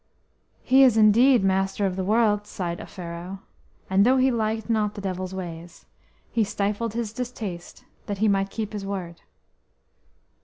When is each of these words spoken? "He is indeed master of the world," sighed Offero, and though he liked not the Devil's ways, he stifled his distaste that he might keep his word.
"He 0.63 0.81
is 0.81 0.97
indeed 0.97 1.43
master 1.43 1.85
of 1.85 1.95
the 1.95 2.03
world," 2.03 2.47
sighed 2.47 2.79
Offero, 2.81 3.41
and 3.87 4.03
though 4.03 4.17
he 4.17 4.31
liked 4.31 4.67
not 4.67 4.95
the 4.95 4.99
Devil's 5.01 5.31
ways, 5.35 5.85
he 6.31 6.43
stifled 6.43 6.95
his 6.95 7.13
distaste 7.13 7.85
that 8.07 8.17
he 8.17 8.27
might 8.27 8.49
keep 8.49 8.73
his 8.73 8.83
word. 8.83 9.21